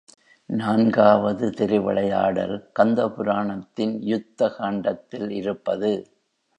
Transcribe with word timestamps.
நான்காவது 0.49 1.49
திருவிளையாடல், 1.49 2.55
கந்த 2.73 3.05
புராணத்தின் 3.07 3.95
யுத்த 4.01 4.49
காண்டத்தில் 4.49 5.29
இருப்பது. 5.29 5.91